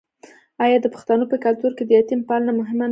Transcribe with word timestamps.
آیا 0.63 0.77
د 0.81 0.87
پښتنو 0.95 1.23
په 1.31 1.37
کلتور 1.45 1.71
کې 1.77 1.83
د 1.85 1.89
یتیم 1.99 2.21
پالنه 2.29 2.51
مهمه 2.59 2.73
نه 2.73 2.77
ده؟ 2.77 2.79